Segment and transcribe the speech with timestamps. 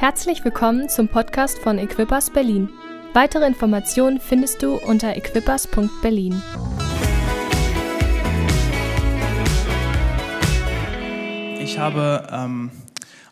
[0.00, 2.68] Herzlich willkommen zum Podcast von Equippers Berlin.
[3.14, 6.40] Weitere Informationen findest du unter equippers.berlin.
[11.58, 12.70] Ich habe ähm,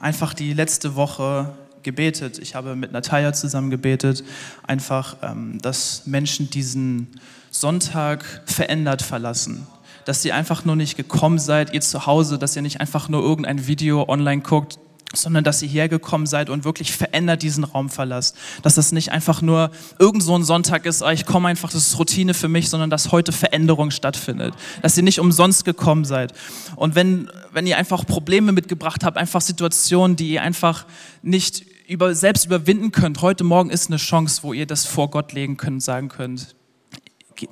[0.00, 2.40] einfach die letzte Woche gebetet.
[2.40, 4.24] Ich habe mit Natalia zusammen gebetet,
[4.67, 7.12] einfach, ähm, dass Menschen diesen
[7.53, 9.69] Sonntag verändert verlassen.
[10.04, 13.22] Dass ihr einfach nur nicht gekommen seid, ihr zu Hause, dass ihr nicht einfach nur
[13.22, 14.80] irgendein Video online guckt,
[15.17, 18.36] sondern dass ihr hergekommen seid und wirklich verändert diesen Raum verlasst.
[18.62, 21.88] Dass das nicht einfach nur irgend so ein Sonntag ist, ah, ich komme einfach, das
[21.88, 24.55] ist Routine für mich, sondern dass heute Veränderung stattfindet.
[24.82, 26.32] Dass ihr nicht umsonst gekommen seid.
[26.77, 30.86] Und wenn, wenn ihr einfach Probleme mitgebracht habt, einfach Situationen, die ihr einfach
[31.22, 35.33] nicht über, selbst überwinden könnt, heute Morgen ist eine Chance, wo ihr das vor Gott
[35.33, 36.56] legen könnt sagen könnt,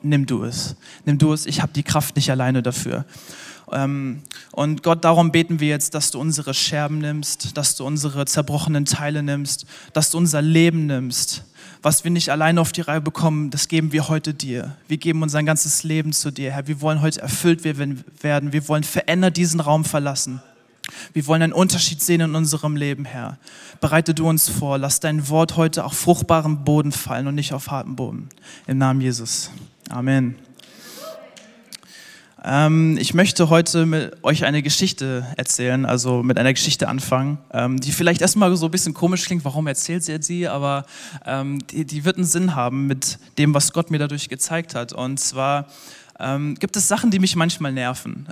[0.03, 3.05] nimm du es, nimm du es, ich habe die Kraft nicht alleine dafür.
[3.73, 8.27] Ähm, und Gott, darum beten wir jetzt, dass du unsere Scherben nimmst, dass du unsere
[8.27, 11.45] zerbrochenen Teile nimmst, dass du unser Leben nimmst.
[11.83, 14.77] Was wir nicht alleine auf die Reihe bekommen, das geben wir heute dir.
[14.89, 16.67] Wir geben unser ganzes Leben zu dir, Herr.
[16.67, 18.53] Wir wollen heute erfüllt werden.
[18.53, 20.41] Wir wollen verändert diesen Raum verlassen.
[21.13, 23.39] Wir wollen einen Unterschied sehen in unserem Leben, Herr.
[23.81, 24.79] Bereite du uns vor.
[24.79, 28.29] Lass dein Wort heute auf fruchtbaren Boden fallen und nicht auf harten Boden.
[28.67, 29.51] Im Namen Jesus.
[29.91, 30.44] Amen.
[32.47, 37.81] Ähm, ich möchte heute mit euch eine Geschichte erzählen, also mit einer Geschichte anfangen, ähm,
[37.81, 40.85] die vielleicht erstmal so ein bisschen komisch klingt, warum erzählt jetzt sie, aber
[41.25, 44.93] ähm, die, die wird einen Sinn haben mit dem, was Gott mir dadurch gezeigt hat.
[44.93, 45.67] Und zwar
[46.61, 48.29] gibt es Sachen, die mich manchmal nerven.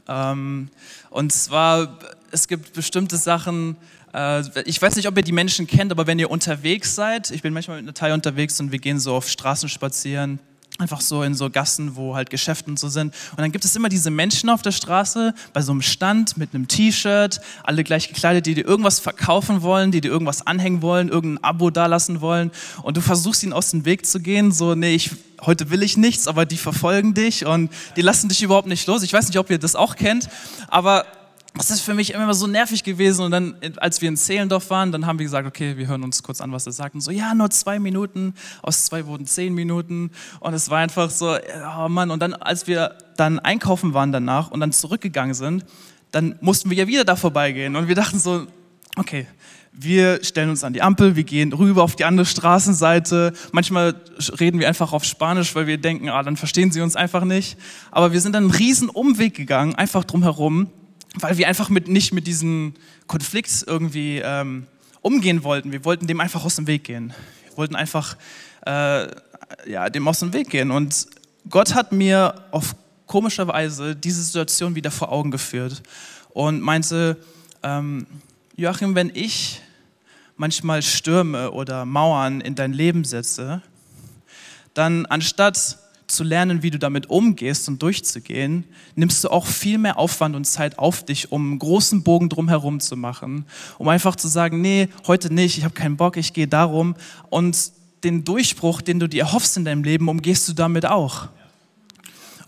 [1.11, 1.99] Und zwar,
[2.31, 3.77] es gibt bestimmte Sachen,
[4.15, 7.43] äh, ich weiß nicht, ob ihr die Menschen kennt, aber wenn ihr unterwegs seid, ich
[7.43, 10.39] bin manchmal mit Natalia unterwegs und wir gehen so auf Straßen spazieren,
[10.83, 13.15] einfach so in so Gassen, wo halt Geschäfte und so sind.
[13.31, 16.55] Und dann gibt es immer diese Menschen auf der Straße bei so einem Stand mit
[16.55, 21.09] einem T-Shirt, alle gleich gekleidet, die dir irgendwas verkaufen wollen, die dir irgendwas anhängen wollen,
[21.09, 22.51] irgendein Abo dalassen wollen.
[22.83, 25.97] Und du versuchst ihnen aus dem Weg zu gehen, so, nee, ich, heute will ich
[25.97, 29.03] nichts, aber die verfolgen dich und die lassen dich überhaupt nicht los.
[29.03, 30.29] Ich weiß nicht, ob ihr das auch kennt,
[30.69, 31.07] aber
[31.63, 33.25] das ist für mich immer so nervig gewesen.
[33.25, 36.25] Und dann, als wir in Zehlendorf waren, dann haben wir gesagt, okay, wir hören uns
[36.25, 36.97] kurz an, was er sagt.
[36.97, 38.35] Und so, ja, nur zwei Minuten.
[38.63, 40.11] Aus zwei wurden zehn Minuten.
[40.41, 42.11] Und es war einfach so, oh Mann.
[42.11, 45.65] Und dann, als wir dann einkaufen waren danach und dann zurückgegangen sind,
[46.11, 47.77] dann mussten wir ja wieder da vorbeigehen.
[47.77, 48.45] Und wir dachten so,
[48.97, 49.29] okay,
[49.71, 53.35] wir stellen uns an die Ampel, wir gehen rüber auf die andere Straßenseite.
[53.53, 53.95] Manchmal
[54.41, 57.57] reden wir einfach auf Spanisch, weil wir denken, ah, dann verstehen sie uns einfach nicht.
[57.93, 60.69] Aber wir sind dann einen riesen Umweg gegangen, einfach drumherum
[61.19, 62.75] weil wir einfach mit, nicht mit diesem
[63.07, 64.67] Konflikt irgendwie ähm,
[65.03, 65.73] umgehen wollten.
[65.73, 67.13] Wir wollten dem einfach aus dem Weg gehen.
[67.49, 68.17] Wir wollten einfach
[68.67, 69.09] äh,
[69.67, 70.71] ja, dem aus dem Weg gehen.
[70.71, 71.07] Und
[71.51, 72.75] Gott hat mir auf
[73.07, 75.83] komische Weise diese Situation wieder vor Augen geführt
[76.31, 77.19] und meinte,
[77.63, 78.07] ähm,
[78.57, 79.61] Joachim, wenn ich
[80.37, 83.63] manchmal Stürme oder Mauern in dein Leben setze,
[84.75, 85.79] dann anstatt
[86.13, 88.65] zu lernen, wie du damit umgehst und durchzugehen,
[88.95, 92.81] nimmst du auch viel mehr Aufwand und Zeit auf dich, um einen großen Bogen drumherum
[92.81, 93.47] zu machen,
[93.79, 96.95] um einfach zu sagen, nee, heute nicht, ich habe keinen Bock, ich gehe darum.
[97.31, 97.73] Und
[98.05, 101.29] den Durchbruch, den du dir erhoffst in deinem Leben, umgehst du damit auch.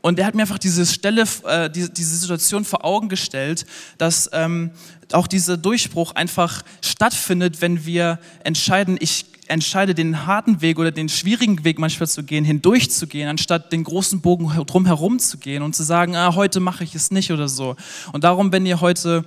[0.00, 3.64] Und er hat mir einfach diese Stelle, äh, diese, diese Situation vor Augen gestellt,
[3.96, 4.70] dass ähm,
[5.12, 11.08] auch dieser Durchbruch einfach stattfindet, wenn wir entscheiden, ich entscheide, den harten Weg oder den
[11.08, 15.82] schwierigen Weg manchmal zu gehen, hindurchzugehen, anstatt den großen Bogen drumherum zu gehen und zu
[15.82, 17.76] sagen, ah, heute mache ich es nicht oder so.
[18.12, 19.24] Und darum, wenn ihr heute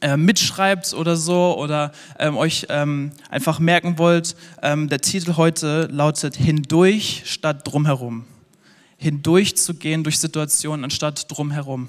[0.00, 5.88] äh, mitschreibt oder so oder ähm, euch ähm, einfach merken wollt, ähm, der Titel heute
[5.90, 8.24] lautet Hindurch statt drumherum.
[8.98, 11.88] Hindurch zu gehen durch Situationen anstatt drumherum.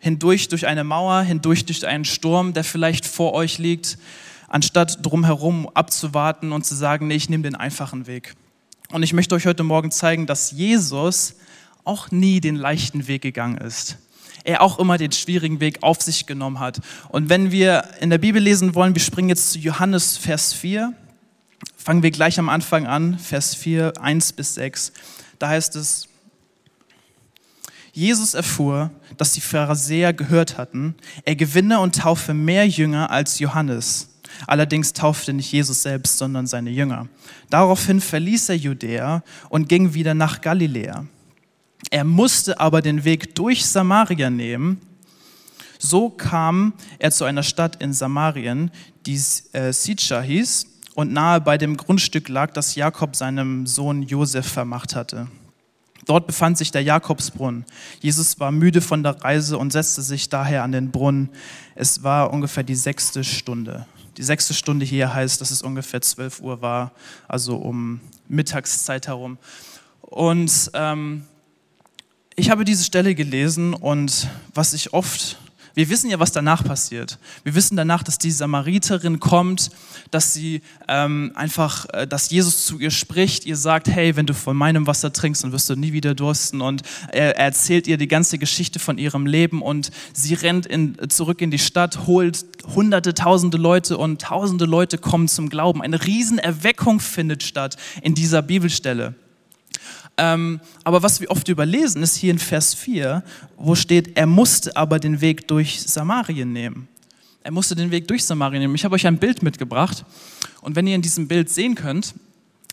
[0.00, 3.98] Hindurch durch eine Mauer, hindurch durch einen Sturm, der vielleicht vor euch liegt
[4.48, 8.34] anstatt drumherum abzuwarten und zu sagen, nee, ich nehme den einfachen Weg.
[8.90, 11.34] Und ich möchte euch heute Morgen zeigen, dass Jesus
[11.84, 13.98] auch nie den leichten Weg gegangen ist.
[14.44, 16.80] Er auch immer den schwierigen Weg auf sich genommen hat.
[17.10, 20.94] Und wenn wir in der Bibel lesen wollen, wir springen jetzt zu Johannes Vers 4,
[21.76, 24.92] fangen wir gleich am Anfang an, Vers 4, 1 bis 6.
[25.38, 26.08] Da heißt es,
[27.92, 30.94] Jesus erfuhr, dass die Pharisäer gehört hatten,
[31.24, 34.17] er gewinne und taufe mehr Jünger als Johannes.
[34.46, 37.08] Allerdings taufte nicht Jesus selbst, sondern seine Jünger.
[37.50, 41.04] Daraufhin verließ er Judäa und ging wieder nach Galiläa.
[41.90, 44.80] Er musste aber den Weg durch Samaria nehmen.
[45.78, 48.70] So kam er zu einer Stadt in Samarien,
[49.06, 49.20] die
[49.52, 54.96] äh, Sitcha hieß und nahe bei dem Grundstück lag, das Jakob seinem Sohn Josef vermacht
[54.96, 55.28] hatte.
[56.06, 57.64] Dort befand sich der Jakobsbrunnen.
[58.00, 61.28] Jesus war müde von der Reise und setzte sich daher an den Brunnen.
[61.74, 63.86] Es war ungefähr die sechste Stunde
[64.18, 66.90] Die sechste Stunde hier heißt, dass es ungefähr 12 Uhr war,
[67.28, 69.38] also um Mittagszeit herum.
[70.00, 71.24] Und ähm,
[72.34, 75.38] ich habe diese Stelle gelesen und was ich oft
[75.78, 77.20] wir wissen ja, was danach passiert.
[77.44, 79.70] Wir wissen danach, dass die Samariterin kommt,
[80.10, 84.34] dass sie ähm, einfach, äh, dass Jesus zu ihr spricht, ihr sagt, hey, wenn du
[84.34, 86.62] von meinem Wasser trinkst, dann wirst du nie wieder dursten.
[86.62, 86.82] Und
[87.12, 91.40] er, er erzählt ihr die ganze Geschichte von ihrem Leben und sie rennt in, zurück
[91.42, 92.44] in die Stadt, holt
[92.74, 95.80] hunderte, tausende Leute und tausende Leute kommen zum Glauben.
[95.80, 99.14] Eine Riesenerweckung findet statt in dieser Bibelstelle.
[100.18, 103.22] Ähm, aber was wir oft überlesen, ist hier in Vers 4,
[103.56, 106.88] wo steht, er musste aber den Weg durch Samarien nehmen.
[107.44, 108.74] Er musste den Weg durch Samarien nehmen.
[108.74, 110.04] Ich habe euch ein Bild mitgebracht.
[110.60, 112.14] Und wenn ihr in diesem Bild sehen könnt,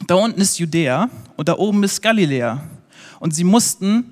[0.07, 1.07] da unten ist Judäa
[1.37, 2.63] und da oben ist Galiläa.
[3.19, 4.11] Und sie mussten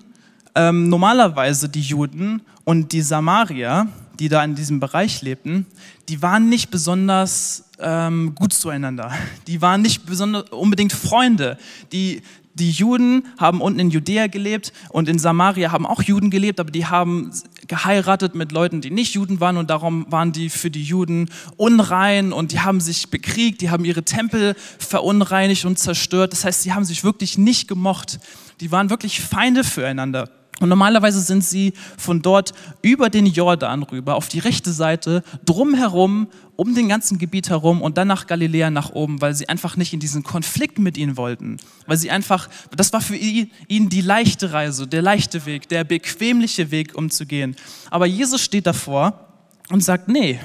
[0.56, 3.88] ähm, normalerweise die Juden und die Samarier,
[4.20, 5.66] die da in diesem Bereich lebten,
[6.08, 9.12] die waren nicht besonders ähm, gut zueinander.
[9.48, 11.58] Die waren nicht besonders unbedingt Freunde.
[11.92, 12.22] Die,
[12.56, 16.72] die Juden haben unten in Judäa gelebt und in Samaria haben auch Juden gelebt, aber
[16.72, 17.32] die haben
[17.68, 22.32] geheiratet mit Leuten, die nicht Juden waren und darum waren die für die Juden unrein
[22.32, 26.34] und die haben sich bekriegt, die haben ihre Tempel verunreinigt und zerstört.
[26.34, 28.20] Das heißt, sie haben sich wirklich nicht gemocht.
[28.60, 30.30] Die waren wirklich Feinde füreinander.
[30.60, 36.28] Und normalerweise sind sie von dort über den Jordan rüber auf die rechte Seite, drumherum,
[36.56, 39.94] um den ganzen Gebiet herum und dann nach Galiläa nach oben, weil sie einfach nicht
[39.94, 41.58] in diesen Konflikt mit ihnen wollten.
[41.88, 46.72] Weil sie einfach, das war für ihn die leichte Reise, der leichte Weg, der bequemliche
[46.72, 47.56] Weg, um zu gehen.
[47.90, 49.28] Aber Jesus steht davor
[49.70, 50.40] und sagt, nee,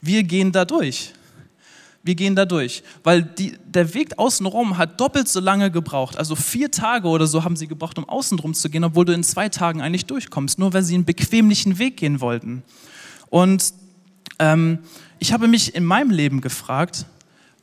[0.00, 1.12] wir gehen da durch
[2.08, 2.82] wir gehen da durch.
[3.04, 6.16] Weil die, der Weg außenrum hat doppelt so lange gebraucht.
[6.16, 9.22] Also vier Tage oder so haben sie gebraucht, um außenrum zu gehen, obwohl du in
[9.22, 12.62] zwei Tagen eigentlich durchkommst, nur weil sie einen bequemlichen Weg gehen wollten.
[13.28, 13.74] Und
[14.38, 14.78] ähm,
[15.18, 17.06] ich habe mich in meinem Leben gefragt,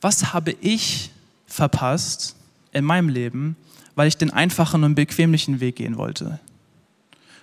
[0.00, 1.10] was habe ich
[1.46, 2.36] verpasst
[2.72, 3.56] in meinem Leben,
[3.94, 6.38] weil ich den einfachen und bequemlichen Weg gehen wollte?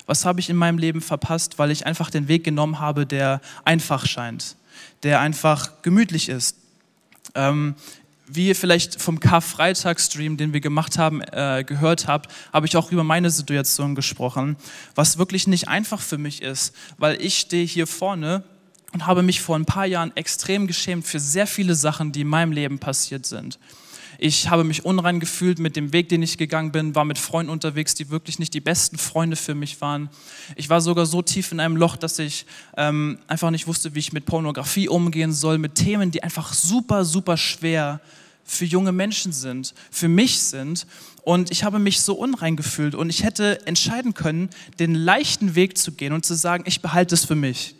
[0.05, 3.41] Was habe ich in meinem Leben verpasst, weil ich einfach den Weg genommen habe, der
[3.65, 4.55] einfach scheint,
[5.01, 6.57] der einfach gemütlich ist,
[7.35, 7.75] ähm,
[8.27, 12.91] wie ihr vielleicht vom Karfreitag-Stream, den wir gemacht haben, äh, gehört habt, habe ich auch
[12.91, 14.55] über meine Situation gesprochen,
[14.95, 18.43] was wirklich nicht einfach für mich ist, weil ich stehe hier vorne
[18.93, 22.27] und habe mich vor ein paar Jahren extrem geschämt für sehr viele Sachen, die in
[22.27, 23.59] meinem Leben passiert sind.
[24.19, 27.51] Ich habe mich unrein gefühlt mit dem Weg, den ich gegangen bin, war mit Freunden
[27.51, 30.09] unterwegs, die wirklich nicht die besten Freunde für mich waren.
[30.55, 32.45] Ich war sogar so tief in einem Loch, dass ich
[32.77, 37.03] ähm, einfach nicht wusste, wie ich mit Pornografie umgehen soll, mit Themen, die einfach super,
[37.03, 37.99] super schwer
[38.45, 40.85] für junge Menschen sind, für mich sind.
[41.23, 44.49] Und ich habe mich so unrein gefühlt und ich hätte entscheiden können,
[44.79, 47.75] den leichten Weg zu gehen und zu sagen, ich behalte es für mich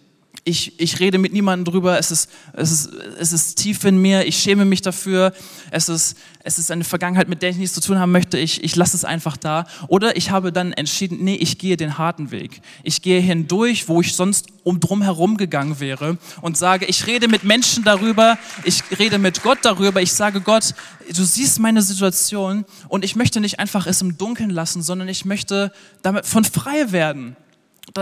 [0.45, 4.25] ich, ich rede mit niemandem drüber, es ist, es, ist, es ist tief in mir,
[4.25, 5.31] ich schäme mich dafür,
[5.71, 8.61] es ist, es ist eine Vergangenheit, mit der ich nichts zu tun haben möchte, ich,
[8.61, 9.65] ich lasse es einfach da.
[9.87, 12.61] Oder ich habe dann entschieden, nee, ich gehe den harten Weg.
[12.83, 17.29] Ich gehe hindurch, wo ich sonst um drum herum gegangen wäre und sage, ich rede
[17.29, 20.75] mit Menschen darüber, ich rede mit Gott darüber, ich sage Gott,
[21.07, 25.23] du siehst meine Situation und ich möchte nicht einfach es im Dunkeln lassen, sondern ich
[25.23, 27.37] möchte damit von frei werden.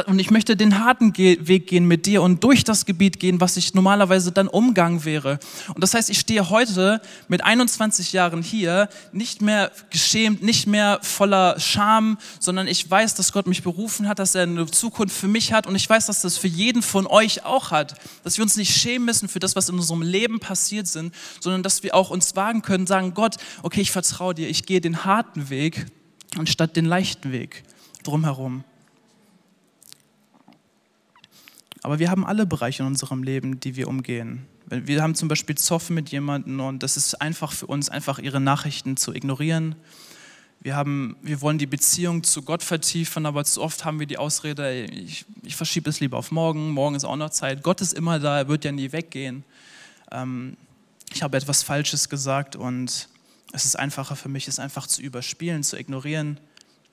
[0.07, 3.57] Und ich möchte den harten Weg gehen mit dir und durch das Gebiet gehen, was
[3.57, 5.39] ich normalerweise dann umgang wäre.
[5.73, 10.99] Und das heißt, ich stehe heute mit 21 Jahren hier, nicht mehr geschämt, nicht mehr
[11.01, 15.27] voller Scham, sondern ich weiß, dass Gott mich berufen hat, dass er eine Zukunft für
[15.27, 17.95] mich hat und ich weiß, dass das für jeden von euch auch hat.
[18.23, 21.63] Dass wir uns nicht schämen müssen für das, was in unserem Leben passiert sind, sondern
[21.63, 25.03] dass wir auch uns wagen können, sagen, Gott, okay, ich vertraue dir, ich gehe den
[25.03, 25.87] harten Weg
[26.37, 27.63] anstatt den leichten Weg
[28.03, 28.63] drumherum.
[31.83, 34.45] Aber wir haben alle Bereiche in unserem Leben, die wir umgehen.
[34.67, 38.39] Wir haben zum Beispiel Zoff mit jemandem und das ist einfach für uns, einfach ihre
[38.39, 39.75] Nachrichten zu ignorieren.
[40.61, 44.19] Wir, haben, wir wollen die Beziehung zu Gott vertiefen, aber zu oft haben wir die
[44.19, 47.63] Ausrede, ich, ich verschiebe es lieber auf morgen, morgen ist auch noch Zeit.
[47.63, 49.43] Gott ist immer da, er wird ja nie weggehen.
[50.11, 50.55] Ähm,
[51.11, 53.09] ich habe etwas Falsches gesagt und
[53.53, 56.39] es ist einfacher für mich, es einfach zu überspielen, zu ignorieren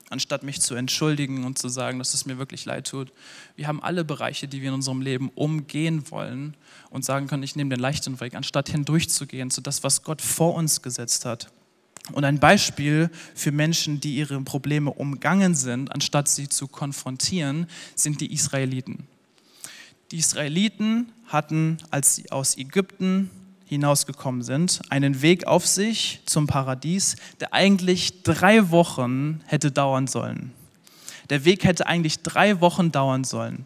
[0.09, 3.11] anstatt mich zu entschuldigen und zu sagen, dass es mir wirklich leid tut.
[3.55, 6.55] Wir haben alle Bereiche, die wir in unserem Leben umgehen wollen
[6.89, 10.55] und sagen können, ich nehme den leichten Weg, anstatt hindurchzugehen zu das, was Gott vor
[10.55, 11.51] uns gesetzt hat.
[12.13, 18.21] Und ein Beispiel für Menschen, die ihre Probleme umgangen sind, anstatt sie zu konfrontieren, sind
[18.21, 19.07] die Israeliten.
[20.11, 23.29] Die Israeliten hatten, als sie aus Ägypten
[23.69, 30.51] hinausgekommen sind, einen Weg auf sich zum Paradies, der eigentlich drei Wochen hätte dauern sollen.
[31.29, 33.65] Der Weg hätte eigentlich drei Wochen dauern sollen.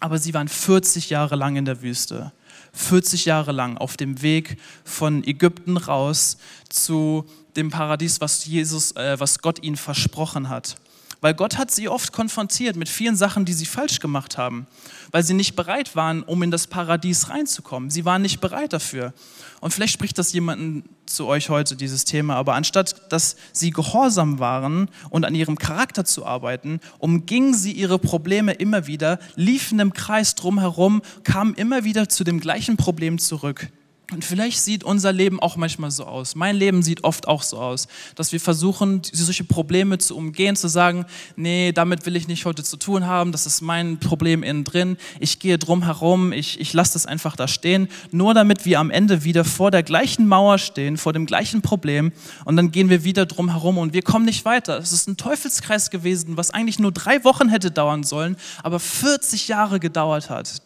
[0.00, 2.32] Aber sie waren 40 Jahre lang in der Wüste.
[2.74, 6.36] 40 Jahre lang auf dem Weg von Ägypten raus
[6.68, 7.24] zu
[7.56, 10.76] dem Paradies, was Jesus, äh, was Gott ihnen versprochen hat.
[11.20, 14.68] Weil Gott hat sie oft konfrontiert mit vielen Sachen, die sie falsch gemacht haben,
[15.10, 17.90] weil sie nicht bereit waren, um in das Paradies reinzukommen.
[17.90, 19.12] Sie waren nicht bereit dafür.
[19.60, 24.38] Und vielleicht spricht das jemanden zu euch heute, dieses Thema, aber anstatt dass sie gehorsam
[24.38, 29.92] waren und an ihrem Charakter zu arbeiten, umgingen sie ihre Probleme immer wieder, liefen im
[29.92, 33.72] Kreis drumherum, kamen immer wieder zu dem gleichen Problem zurück.
[34.10, 36.34] Und vielleicht sieht unser Leben auch manchmal so aus.
[36.34, 40.68] Mein Leben sieht oft auch so aus, dass wir versuchen, solche Probleme zu umgehen, zu
[40.68, 41.04] sagen,
[41.36, 44.96] nee, damit will ich nicht heute zu tun haben, das ist mein Problem innen drin,
[45.20, 48.90] ich gehe drum herum, ich, ich lasse das einfach da stehen, nur damit wir am
[48.90, 52.12] Ende wieder vor der gleichen Mauer stehen, vor dem gleichen Problem
[52.46, 54.78] und dann gehen wir wieder drum herum und wir kommen nicht weiter.
[54.78, 59.48] Es ist ein Teufelskreis gewesen, was eigentlich nur drei Wochen hätte dauern sollen, aber 40
[59.48, 60.62] Jahre gedauert hat.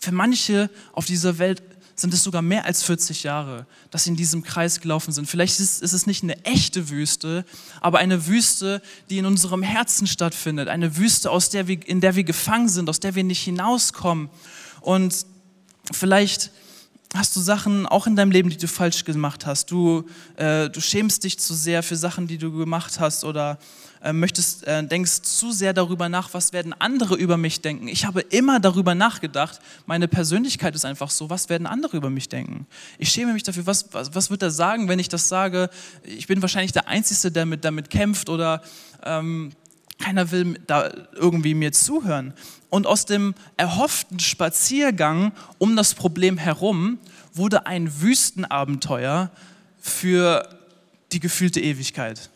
[0.00, 1.62] Für manche auf dieser Welt
[1.96, 5.26] sind es sogar mehr als 40 Jahre, dass sie in diesem Kreis gelaufen sind.
[5.28, 7.44] Vielleicht ist, es nicht eine echte Wüste,
[7.80, 10.68] aber eine Wüste, die in unserem Herzen stattfindet.
[10.68, 14.28] Eine Wüste, aus der wir, in der wir gefangen sind, aus der wir nicht hinauskommen.
[14.80, 15.26] Und
[15.92, 16.50] vielleicht
[17.14, 19.70] hast du Sachen auch in deinem Leben, die du falsch gemacht hast.
[19.70, 20.04] Du,
[20.36, 23.58] äh, du schämst dich zu sehr für Sachen, die du gemacht hast oder
[24.12, 27.88] möchtest, äh, denkst zu sehr darüber nach, was werden andere über mich denken.
[27.88, 32.28] Ich habe immer darüber nachgedacht, meine Persönlichkeit ist einfach so, was werden andere über mich
[32.28, 32.66] denken.
[32.98, 35.70] Ich schäme mich dafür, was, was, was wird er sagen, wenn ich das sage?
[36.04, 38.62] Ich bin wahrscheinlich der Einzige, der mit, damit kämpft oder
[39.04, 39.52] ähm,
[39.98, 42.34] keiner will da irgendwie mir zuhören.
[42.68, 46.98] Und aus dem erhofften Spaziergang um das Problem herum
[47.32, 49.30] wurde ein Wüstenabenteuer
[49.80, 50.48] für
[51.12, 52.30] die gefühlte Ewigkeit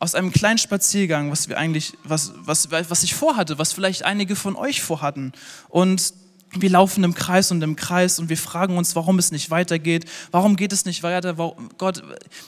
[0.00, 4.34] aus einem kleinen Spaziergang, was wir eigentlich, was, was, was ich vorhatte, was vielleicht einige
[4.34, 5.32] von euch vorhatten.
[5.68, 6.14] Und
[6.52, 10.06] wir laufen im Kreis und im Kreis und wir fragen uns, warum es nicht weitergeht.
[10.30, 11.34] Warum geht es nicht weiter?
[11.78, 12.02] Gott,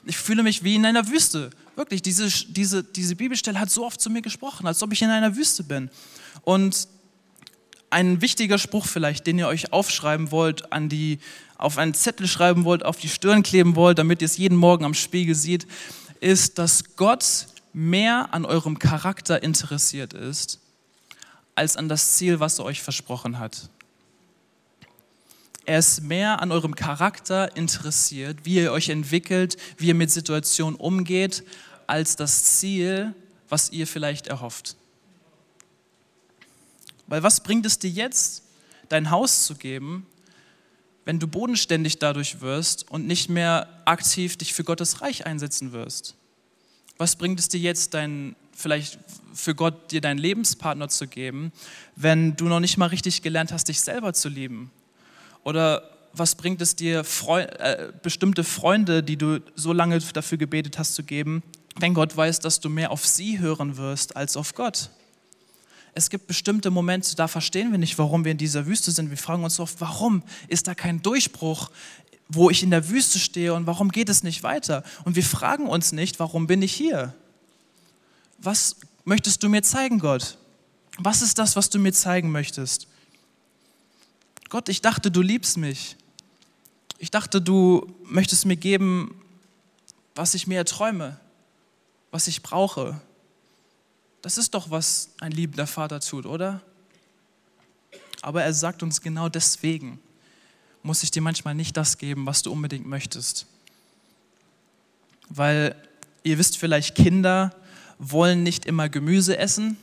[0.07, 1.51] ich fühle mich wie in einer Wüste.
[1.77, 5.11] Wirklich, diese, diese, diese Bibelstelle hat so oft zu mir gesprochen, als ob ich in
[5.11, 5.91] einer Wüste bin.
[6.43, 6.89] Und
[7.91, 11.19] ein wichtiger Spruch vielleicht, den ihr euch aufschreiben wollt, an die,
[11.59, 14.85] auf einen Zettel schreiben wollt, auf die Stirn kleben wollt, damit ihr es jeden Morgen
[14.85, 15.67] am Spiegel seht,
[16.23, 20.61] ist, dass Gott mehr an eurem Charakter interessiert ist,
[21.55, 23.69] als an das Ziel, was er euch versprochen hat.
[25.65, 30.75] Er ist mehr an eurem Charakter interessiert, wie ihr euch entwickelt, wie ihr mit Situationen
[30.75, 31.45] umgeht,
[31.87, 33.15] als das Ziel,
[33.49, 34.77] was ihr vielleicht erhofft.
[37.07, 38.43] Weil was bringt es dir jetzt,
[38.89, 40.07] dein Haus zu geben,
[41.05, 46.17] wenn du bodenständig dadurch wirst und nicht mehr aktiv dich für Gottes Reich einsetzen wirst?
[46.99, 48.99] Was bringt es dir jetzt, dein, vielleicht
[49.35, 51.53] für Gott dir deinen Lebenspartner zu geben,
[51.97, 54.71] wenn du noch nicht mal richtig gelernt hast, dich selber zu lieben?
[55.43, 60.79] Oder was bringt es dir, Freu äh, bestimmte Freunde, die du so lange dafür gebetet
[60.79, 61.43] hast, zu geben,
[61.77, 64.91] wenn Gott weiß, dass du mehr auf sie hören wirst als auf Gott?
[65.95, 69.11] Es gibt bestimmte Momente, da verstehen wir nicht, warum wir in dieser Wüste sind.
[69.11, 71.71] Wir fragen uns oft, warum ist da kein Durchbruch,
[72.29, 74.85] wo ich in der Wüste stehe und warum geht es nicht weiter?
[75.05, 77.15] Und wir fragen uns nicht, warum bin ich hier?
[78.39, 80.39] Was möchtest du mir zeigen, Gott?
[80.99, 82.87] Was ist das, was du mir zeigen möchtest?
[84.49, 85.97] Gott, ich dachte, du liebst mich.
[86.99, 89.21] Ich dachte, du möchtest mir geben,
[90.15, 91.19] was ich mir erträume,
[92.11, 93.01] was ich brauche.
[94.23, 96.61] Das ist doch, was ein liebender Vater tut, oder?
[98.23, 99.99] Aber er sagt uns genau deswegen,
[100.85, 103.47] muss ich dir manchmal nicht das geben, was du unbedingt möchtest.
[105.29, 105.75] Weil
[106.23, 107.53] ihr wisst vielleicht, Kinder
[107.99, 109.77] wollen nicht immer Gemüse essen.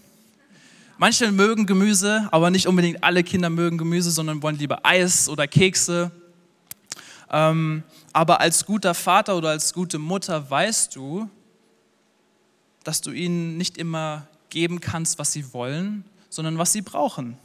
[0.97, 5.47] Manche mögen Gemüse, aber nicht unbedingt alle Kinder mögen Gemüse, sondern wollen lieber Eis oder
[5.47, 6.11] Kekse.
[7.29, 11.29] Ähm, aber als guter Vater oder als gute Mutter weißt du,
[12.83, 17.37] dass du ihnen nicht immer geben kannst, was sie wollen, sondern was sie brauchen.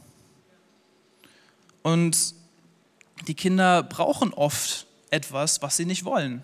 [1.83, 2.33] Und
[3.27, 6.43] die Kinder brauchen oft etwas, was sie nicht wollen.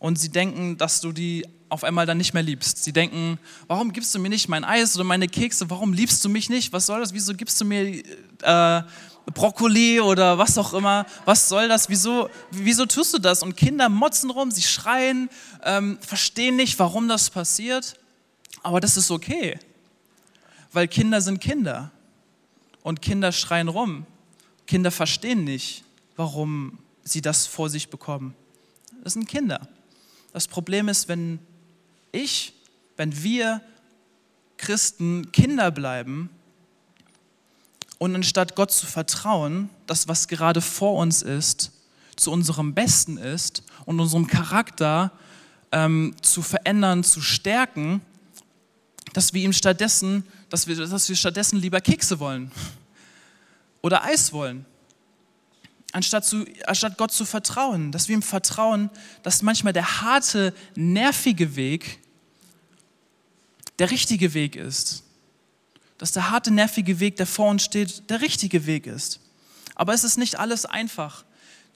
[0.00, 2.84] Und sie denken, dass du die auf einmal dann nicht mehr liebst.
[2.84, 5.70] Sie denken, warum gibst du mir nicht mein Eis oder meine Kekse?
[5.70, 6.72] Warum liebst du mich nicht?
[6.72, 7.14] Was soll das?
[7.14, 8.02] Wieso gibst du mir
[8.42, 8.82] äh,
[9.26, 11.06] Brokkoli oder was auch immer?
[11.24, 11.88] Was soll das?
[11.88, 13.42] Wieso, wieso tust du das?
[13.42, 15.30] Und Kinder motzen rum, sie schreien,
[15.64, 17.98] ähm, verstehen nicht, warum das passiert.
[18.62, 19.58] Aber das ist okay,
[20.72, 21.90] weil Kinder sind Kinder
[22.82, 24.06] und Kinder schreien rum.
[24.66, 25.84] Kinder verstehen nicht,
[26.16, 28.34] warum sie das vor sich bekommen.
[29.02, 29.68] Das sind Kinder.
[30.32, 31.40] Das Problem ist, wenn
[32.12, 32.54] ich,
[32.96, 33.60] wenn wir
[34.56, 36.30] Christen Kinder bleiben
[38.02, 41.70] Und anstatt Gott zu vertrauen, das, was gerade vor uns ist,
[42.16, 45.12] zu unserem Besten ist und unserem Charakter
[45.70, 48.00] ähm, zu verändern, zu stärken,
[49.12, 52.50] dass wir ihm stattdessen, dass wir, dass wir stattdessen lieber Kekse wollen
[53.82, 54.66] oder Eis wollen.
[55.92, 58.90] Anstatt, zu, anstatt Gott zu vertrauen, dass wir ihm vertrauen,
[59.22, 62.00] dass manchmal der harte, nervige Weg
[63.78, 65.04] der richtige Weg ist.
[66.02, 69.20] Dass der harte, nervige Weg, der vor uns steht, der richtige Weg ist.
[69.76, 71.24] Aber es ist nicht alles einfach.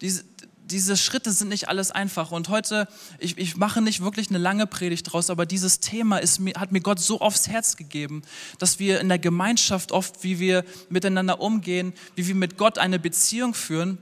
[0.01, 0.25] Diese,
[0.65, 2.33] diese Schritte sind nicht alles einfach.
[2.33, 2.89] Und heute,
[3.21, 6.81] ich, ich mache nicht wirklich eine lange Predigt draus, aber dieses Thema ist, hat mir
[6.81, 8.23] Gott so aufs Herz gegeben,
[8.59, 12.99] dass wir in der Gemeinschaft oft, wie wir miteinander umgehen, wie wir mit Gott eine
[12.99, 13.99] Beziehung führen,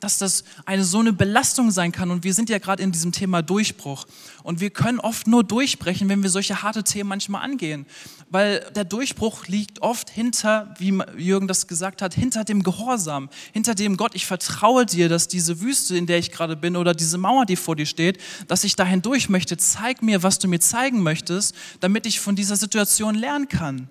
[0.00, 2.10] dass das eine so eine Belastung sein kann.
[2.10, 4.06] Und wir sind ja gerade in diesem Thema Durchbruch.
[4.42, 7.86] Und wir können oft nur durchbrechen, wenn wir solche harte Themen manchmal angehen.
[8.30, 13.74] Weil der Durchbruch liegt oft hinter, wie Jürgen das gesagt hat, hinter dem Gehorsam, hinter
[13.74, 17.18] dem Gott, ich vertraue dir, dass diese Wüste, in der ich gerade bin, oder diese
[17.18, 19.56] Mauer, die vor dir steht, dass ich dahin durch möchte.
[19.56, 23.88] Zeig mir, was du mir zeigen möchtest, damit ich von dieser Situation lernen kann.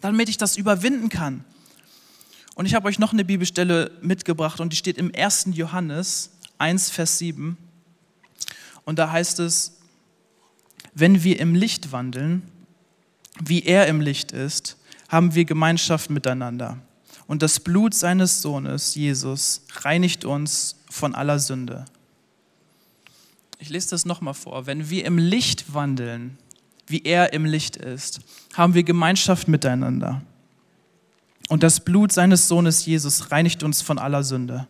[0.00, 1.44] Damit ich das überwinden kann.
[2.56, 5.48] Und ich habe euch noch eine Bibelstelle mitgebracht und die steht im 1.
[5.52, 7.58] Johannes 1, Vers 7.
[8.86, 9.78] Und da heißt es,
[10.94, 12.42] wenn wir im Licht wandeln,
[13.44, 14.78] wie er im Licht ist,
[15.10, 16.78] haben wir Gemeinschaft miteinander.
[17.26, 21.84] Und das Blut seines Sohnes, Jesus, reinigt uns von aller Sünde.
[23.58, 24.64] Ich lese das nochmal vor.
[24.64, 26.38] Wenn wir im Licht wandeln,
[26.86, 28.20] wie er im Licht ist,
[28.54, 30.22] haben wir Gemeinschaft miteinander.
[31.48, 34.66] Und das Blut seines Sohnes Jesus reinigt uns von aller Sünde.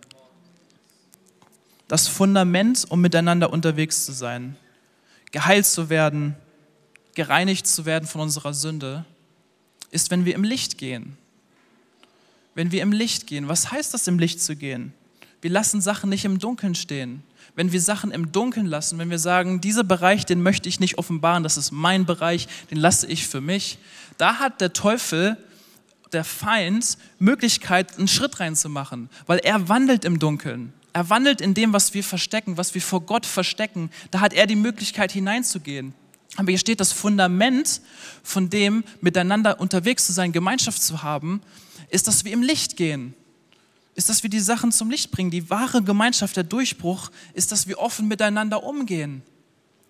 [1.89, 4.57] Das Fundament, um miteinander unterwegs zu sein,
[5.33, 6.35] geheilt zu werden,
[7.15, 9.05] gereinigt zu werden von unserer Sünde,
[9.91, 11.17] ist, wenn wir im Licht gehen.
[12.55, 14.93] Wenn wir im Licht gehen, was heißt das, im Licht zu gehen?
[15.41, 17.23] Wir lassen Sachen nicht im Dunkeln stehen.
[17.55, 20.99] Wenn wir Sachen im Dunkeln lassen, wenn wir sagen, dieser Bereich, den möchte ich nicht
[20.99, 23.79] offenbaren, das ist mein Bereich, den lasse ich für mich,
[24.19, 25.37] da hat der Teufel
[26.13, 30.73] der Feind Möglichkeit, einen Schritt reinzumachen, weil er wandelt im Dunkeln.
[30.93, 33.91] Er wandelt in dem, was wir verstecken, was wir vor Gott verstecken.
[34.11, 35.95] Da hat er die Möglichkeit hineinzugehen.
[36.37, 37.81] Aber hier steht das Fundament
[38.23, 41.43] von dem, miteinander unterwegs zu sein, Gemeinschaft zu haben,
[41.91, 43.15] ist, dass wir im Licht gehen.
[43.95, 45.31] Ist, dass wir die Sachen zum Licht bringen.
[45.31, 49.23] Die wahre Gemeinschaft, der Durchbruch, ist, dass wir offen miteinander umgehen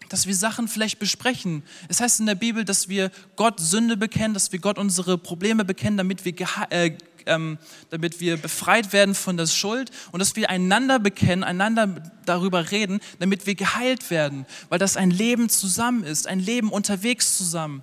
[0.08, 1.62] dass wir Sachen vielleicht besprechen.
[1.88, 5.64] Es heißt in der Bibel, dass wir Gott Sünde bekennen, dass wir Gott unsere Probleme
[5.64, 6.34] bekennen, damit wir,
[6.70, 6.92] äh,
[7.26, 7.58] ähm,
[7.90, 11.88] damit wir befreit werden von der Schuld und dass wir einander bekennen, einander
[12.24, 17.36] darüber reden, damit wir geheilt werden, weil das ein Leben zusammen ist, ein Leben unterwegs
[17.36, 17.82] zusammen.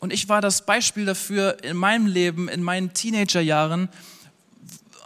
[0.00, 3.88] Und ich war das Beispiel dafür in meinem Leben, in meinen Teenagerjahren,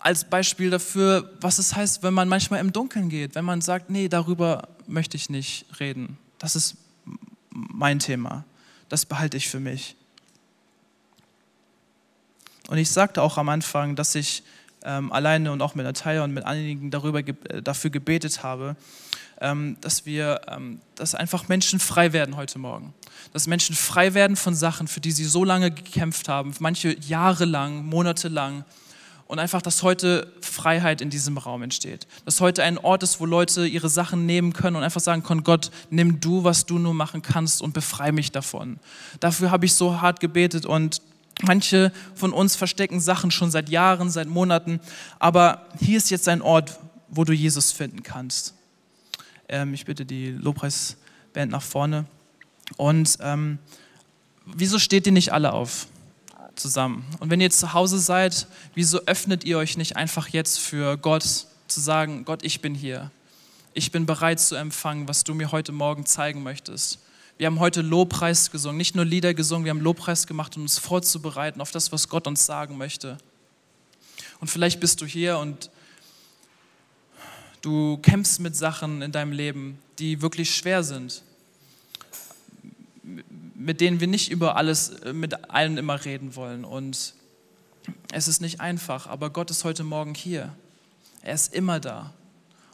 [0.02, 3.90] als Beispiel dafür, was es heißt, wenn man manchmal im Dunkeln geht, wenn man sagt,
[3.90, 6.18] nee, darüber möchte ich nicht reden.
[6.38, 6.76] Das ist
[7.50, 8.44] mein Thema.
[8.88, 9.96] Das behalte ich für mich.
[12.68, 14.42] Und ich sagte auch am Anfang, dass ich
[14.84, 18.76] ähm, alleine und auch mit Natalia und mit einigen darüber, äh, dafür gebetet habe,
[19.40, 22.94] ähm, dass wir, ähm, dass einfach Menschen frei werden heute Morgen.
[23.32, 27.44] Dass Menschen frei werden von Sachen, für die sie so lange gekämpft haben, manche Jahre
[27.44, 28.64] lang, Monate lang
[29.28, 32.06] und einfach, dass heute Freiheit in diesem Raum entsteht.
[32.24, 35.44] Dass heute ein Ort ist, wo Leute ihre Sachen nehmen können und einfach sagen können,
[35.44, 38.80] Gott, nimm du, was du nur machen kannst und befreie mich davon.
[39.20, 41.02] Dafür habe ich so hart gebetet und
[41.42, 44.80] manche von uns verstecken Sachen schon seit Jahren, seit Monaten,
[45.18, 48.54] aber hier ist jetzt ein Ort, wo du Jesus finden kannst.
[49.50, 52.06] Ähm, ich bitte die Lobpreisband nach vorne.
[52.78, 53.58] Und ähm,
[54.46, 55.86] wieso steht ihr nicht alle auf?
[56.58, 57.04] Zusammen.
[57.20, 61.22] Und wenn ihr zu Hause seid, wieso öffnet ihr euch nicht einfach jetzt für Gott
[61.22, 63.10] zu sagen, Gott, ich bin hier.
[63.74, 66.98] Ich bin bereit zu empfangen, was du mir heute Morgen zeigen möchtest.
[67.36, 70.78] Wir haben heute Lobpreis gesungen, nicht nur Lieder gesungen, wir haben Lobpreis gemacht, um uns
[70.78, 73.18] vorzubereiten auf das, was Gott uns sagen möchte.
[74.40, 75.70] Und vielleicht bist du hier und
[77.62, 81.22] du kämpfst mit Sachen in deinem Leben, die wirklich schwer sind
[83.58, 86.64] mit denen wir nicht über alles äh, mit allen immer reden wollen.
[86.64, 87.14] Und
[88.12, 90.54] es ist nicht einfach, aber Gott ist heute Morgen hier.
[91.22, 92.14] Er ist immer da,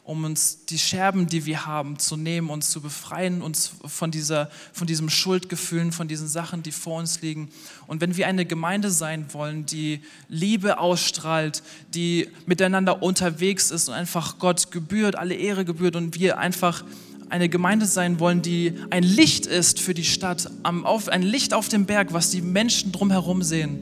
[0.03, 4.51] um uns die Scherben, die wir haben, zu nehmen, uns zu befreien, uns von, dieser,
[4.75, 7.49] von diesem Schuldgefühlen, von diesen Sachen, die vor uns liegen.
[7.87, 11.63] Und wenn wir eine Gemeinde sein wollen, die Liebe ausstrahlt,
[11.95, 16.85] die miteinander unterwegs ist und einfach Gott gebührt, alle Ehre gebührt und wir einfach
[17.29, 21.87] eine Gemeinde sein wollen, die ein Licht ist für die Stadt, ein Licht auf dem
[21.87, 23.81] Berg, was die Menschen drumherum sehen,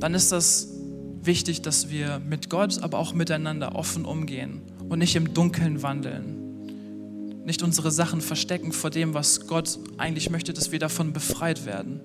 [0.00, 0.68] dann ist das
[1.22, 7.44] wichtig, dass wir mit Gott, aber auch miteinander offen umgehen und nicht im Dunkeln wandeln.
[7.44, 12.00] Nicht unsere Sachen verstecken vor dem, was Gott eigentlich möchte, dass wir davon befreit werden.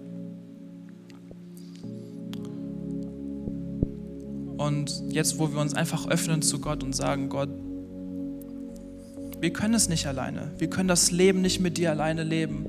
[4.58, 7.50] Und jetzt, wo wir uns einfach öffnen zu Gott und sagen, Gott,
[9.39, 10.52] wir können es nicht alleine.
[10.58, 12.65] Wir können das Leben nicht mit dir alleine leben.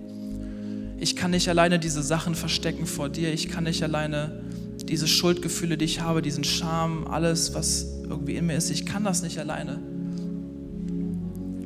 [0.98, 3.32] Ich kann nicht alleine diese Sachen verstecken vor dir.
[3.32, 4.40] Ich kann nicht alleine
[4.88, 9.04] diese Schuldgefühle, die ich habe, diesen Scham, alles, was irgendwie in mir ist, ich kann
[9.04, 9.78] das nicht alleine.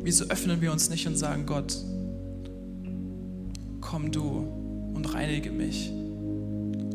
[0.02, 1.76] Wieso öffnen wir uns nicht und sagen, Gott,
[3.80, 4.46] komm du
[4.94, 5.90] und reinige mich.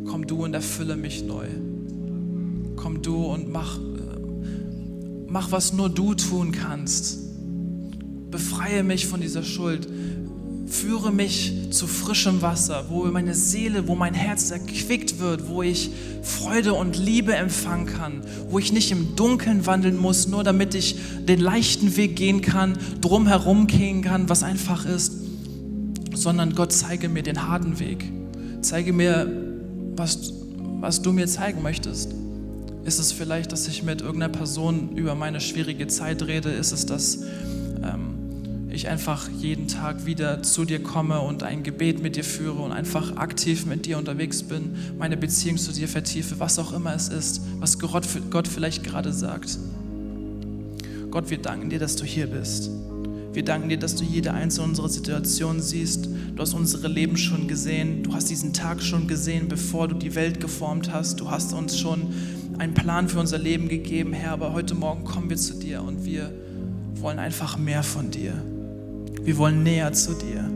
[0.05, 1.47] Komm du und erfülle mich neu.
[2.75, 3.81] Komm du und mach, äh,
[5.27, 7.28] mach was nur du tun kannst.
[8.31, 9.87] Befreie mich von dieser Schuld
[10.69, 15.89] führe mich zu frischem Wasser, wo meine Seele, wo mein Herz erquickt wird, wo ich
[16.21, 20.95] Freude und Liebe empfangen kann, wo ich nicht im Dunkeln wandeln muss, nur damit ich
[21.27, 25.13] den leichten Weg gehen kann, drumherum gehen kann, was einfach ist,
[26.13, 28.05] sondern Gott zeige mir den harten Weg.
[28.61, 29.27] Zeige mir,
[29.95, 30.33] was,
[30.79, 32.13] was du mir zeigen möchtest.
[32.85, 36.49] Ist es vielleicht, dass ich mit irgendeiner Person über meine schwierige Zeit rede?
[36.49, 37.19] Ist es das,
[38.79, 42.71] ich einfach jeden Tag wieder zu dir komme und ein Gebet mit dir führe und
[42.71, 47.09] einfach aktiv mit dir unterwegs bin, meine Beziehung zu dir vertiefe, was auch immer es
[47.09, 49.59] ist, was Gott vielleicht gerade sagt.
[51.11, 52.69] Gott, wir danken dir, dass du hier bist.
[53.33, 56.07] Wir danken dir, dass du jede einzelne unserer Situationen siehst.
[56.35, 58.03] Du hast unsere Leben schon gesehen.
[58.03, 61.19] Du hast diesen Tag schon gesehen, bevor du die Welt geformt hast.
[61.19, 62.13] Du hast uns schon
[62.57, 64.31] einen Plan für unser Leben gegeben, Herr.
[64.31, 66.31] Aber heute Morgen kommen wir zu dir und wir
[66.95, 68.41] wollen einfach mehr von dir.
[69.23, 70.49] Wir wollen näher zu dir.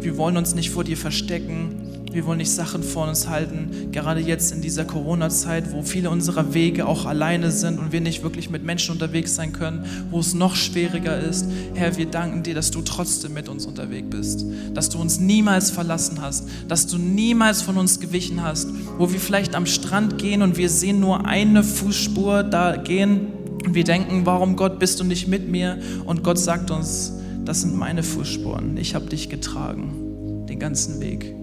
[0.00, 1.88] Wir wollen uns nicht vor dir verstecken.
[2.10, 6.54] Wir wollen nicht Sachen vor uns halten, gerade jetzt in dieser Corona-Zeit, wo viele unserer
[6.54, 10.32] Wege auch alleine sind und wir nicht wirklich mit Menschen unterwegs sein können, wo es
[10.32, 11.46] noch schwieriger ist.
[11.74, 15.70] Herr, wir danken dir, dass du trotzdem mit uns unterwegs bist, dass du uns niemals
[15.70, 20.40] verlassen hast, dass du niemals von uns gewichen hast, wo wir vielleicht am Strand gehen
[20.40, 23.28] und wir sehen nur eine Fußspur da gehen
[23.66, 25.78] und wir denken, warum Gott bist du nicht mit mir?
[26.06, 27.17] Und Gott sagt uns,
[27.48, 28.76] das sind meine Fußspuren.
[28.76, 31.34] Ich habe dich getragen, den ganzen Weg.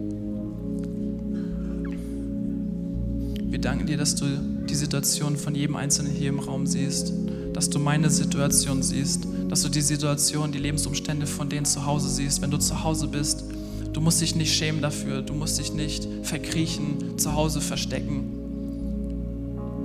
[3.50, 4.28] Wir danken dir, dass du
[4.70, 7.12] die Situation von jedem Einzelnen hier im Raum siehst,
[7.54, 12.08] dass du meine Situation siehst, dass du die Situation, die Lebensumstände von denen zu Hause
[12.08, 12.40] siehst.
[12.40, 13.44] Wenn du zu Hause bist,
[13.92, 18.26] du musst dich nicht schämen dafür, du musst dich nicht verkriechen, zu Hause verstecken.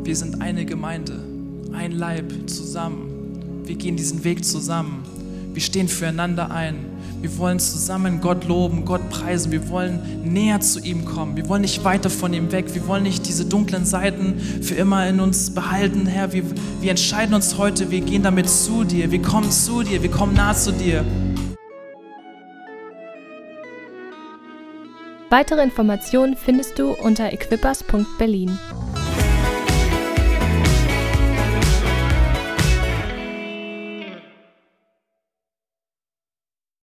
[0.05, 1.19] Wir sind eine Gemeinde,
[1.73, 3.63] ein Leib zusammen.
[3.65, 5.03] Wir gehen diesen Weg zusammen.
[5.53, 6.87] Wir stehen füreinander ein.
[7.21, 9.53] Wir wollen zusammen Gott loben, Gott preisen.
[9.53, 11.37] Wir wollen näher zu ihm kommen.
[11.37, 12.73] Wir wollen nicht weiter von ihm weg.
[12.73, 16.33] Wir wollen nicht diese dunklen Seiten für immer in uns behalten, Herr.
[16.33, 16.45] Wir,
[16.81, 19.11] wir entscheiden uns heute, wir gehen damit zu dir.
[19.11, 20.03] Wir kommen zu dir.
[20.03, 21.05] Wir kommen nah zu dir.
[25.29, 28.59] Weitere Informationen findest du unter equippers.berlin.